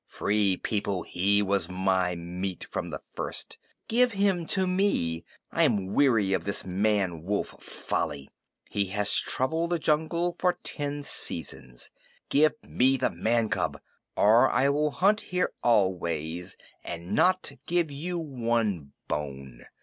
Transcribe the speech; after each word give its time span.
Free 0.07 0.57
People, 0.57 1.03
he 1.03 1.43
was 1.43 1.69
my 1.69 2.15
meat 2.15 2.63
from 2.63 2.89
the 2.89 3.03
first. 3.13 3.59
Give 3.87 4.13
him 4.13 4.47
to 4.47 4.65
me. 4.65 5.23
I 5.51 5.61
am 5.61 5.93
weary 5.93 6.33
of 6.33 6.43
this 6.43 6.65
man 6.65 7.21
wolf 7.21 7.49
folly. 7.61 8.27
He 8.67 8.85
has 8.87 9.13
troubled 9.13 9.69
the 9.69 9.77
jungle 9.77 10.35
for 10.39 10.57
ten 10.63 11.03
seasons. 11.03 11.91
Give 12.29 12.53
me 12.63 12.97
the 12.97 13.11
man 13.11 13.47
cub, 13.47 13.79
or 14.15 14.49
I 14.49 14.69
will 14.69 14.89
hunt 14.89 15.21
here 15.21 15.53
always, 15.61 16.57
and 16.83 17.11
not 17.13 17.51
give 17.67 17.91
you 17.91 18.17
one 18.17 18.93
bone. 19.07 19.65